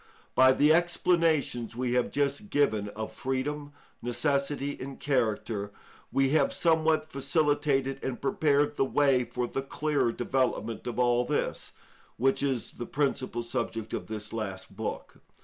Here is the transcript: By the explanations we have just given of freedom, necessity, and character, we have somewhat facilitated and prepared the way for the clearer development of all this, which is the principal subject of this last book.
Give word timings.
By 0.33 0.51
the 0.51 0.73
explanations 0.73 1.75
we 1.75 1.93
have 1.93 2.09
just 2.09 2.49
given 2.49 2.89
of 2.95 3.11
freedom, 3.13 3.71
necessity, 4.01 4.75
and 4.81 4.99
character, 4.99 5.71
we 6.11 6.29
have 6.29 6.51
somewhat 6.51 7.11
facilitated 7.11 8.03
and 8.03 8.19
prepared 8.19 8.77
the 8.77 8.83
way 8.83 9.23
for 9.25 9.45
the 9.45 9.61
clearer 9.61 10.11
development 10.11 10.87
of 10.87 10.97
all 10.97 11.23
this, 11.23 11.73
which 12.17 12.41
is 12.41 12.71
the 12.71 12.87
principal 12.87 13.43
subject 13.43 13.93
of 13.93 14.07
this 14.07 14.33
last 14.33 14.75
book. 14.75 15.21